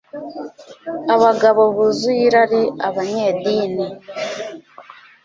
abagabo 1.15 1.61
buzuye 1.75 2.21
irari, 2.27 2.61
abanyedini 2.87 3.85